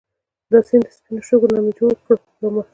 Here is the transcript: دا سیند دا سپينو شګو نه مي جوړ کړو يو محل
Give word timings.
دا 0.51 0.59
سیند 0.67 0.83
دا 0.85 0.91
سپينو 0.95 1.21
شګو 1.27 1.47
نه 1.55 1.59
مي 1.65 1.71
جوړ 1.79 1.93
کړو 2.05 2.17
يو 2.41 2.49
محل 2.55 2.69